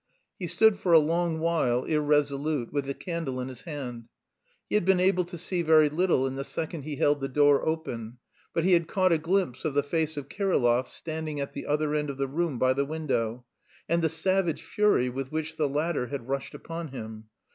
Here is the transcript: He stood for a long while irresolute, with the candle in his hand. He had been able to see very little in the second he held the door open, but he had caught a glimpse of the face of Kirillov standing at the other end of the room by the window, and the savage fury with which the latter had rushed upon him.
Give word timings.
He 0.39 0.47
stood 0.47 0.79
for 0.79 0.93
a 0.93 0.97
long 0.97 1.37
while 1.39 1.83
irresolute, 1.83 2.73
with 2.73 2.85
the 2.85 2.95
candle 2.95 3.39
in 3.39 3.49
his 3.49 3.61
hand. 3.61 4.05
He 4.67 4.73
had 4.73 4.83
been 4.83 4.99
able 4.99 5.25
to 5.25 5.37
see 5.37 5.61
very 5.61 5.89
little 5.89 6.25
in 6.25 6.33
the 6.33 6.43
second 6.43 6.85
he 6.85 6.95
held 6.95 7.21
the 7.21 7.27
door 7.27 7.63
open, 7.67 8.17
but 8.51 8.63
he 8.63 8.73
had 8.73 8.87
caught 8.87 9.11
a 9.11 9.19
glimpse 9.19 9.63
of 9.63 9.75
the 9.75 9.83
face 9.83 10.17
of 10.17 10.27
Kirillov 10.27 10.87
standing 10.87 11.39
at 11.39 11.53
the 11.53 11.67
other 11.67 11.93
end 11.93 12.09
of 12.09 12.17
the 12.17 12.25
room 12.27 12.57
by 12.57 12.73
the 12.73 12.83
window, 12.83 13.45
and 13.87 14.01
the 14.01 14.09
savage 14.09 14.63
fury 14.63 15.07
with 15.07 15.31
which 15.31 15.55
the 15.57 15.69
latter 15.69 16.07
had 16.07 16.27
rushed 16.27 16.55
upon 16.55 16.87
him. 16.87 17.25